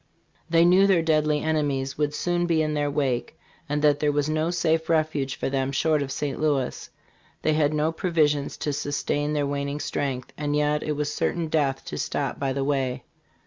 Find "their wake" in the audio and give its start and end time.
2.73-3.37